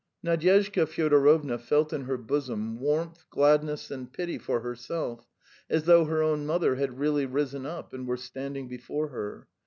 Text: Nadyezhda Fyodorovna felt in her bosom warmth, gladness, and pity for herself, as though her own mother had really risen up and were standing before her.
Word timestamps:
Nadyezhda 0.25 0.87
Fyodorovna 0.87 1.59
felt 1.59 1.93
in 1.93 2.05
her 2.05 2.17
bosom 2.17 2.79
warmth, 2.79 3.23
gladness, 3.29 3.91
and 3.91 4.11
pity 4.11 4.39
for 4.39 4.61
herself, 4.61 5.27
as 5.69 5.83
though 5.83 6.05
her 6.05 6.23
own 6.23 6.43
mother 6.47 6.73
had 6.73 6.97
really 6.97 7.27
risen 7.27 7.67
up 7.67 7.93
and 7.93 8.07
were 8.07 8.17
standing 8.17 8.67
before 8.67 9.09
her. 9.09 9.47